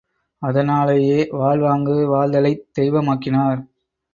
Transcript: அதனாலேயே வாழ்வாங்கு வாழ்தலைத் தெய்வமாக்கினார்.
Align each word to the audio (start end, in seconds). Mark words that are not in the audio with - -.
அதனாலேயே 0.41 1.27
வாழ்வாங்கு 1.31 1.97
வாழ்தலைத் 2.07 2.65
தெய்வமாக்கினார். 2.79 3.61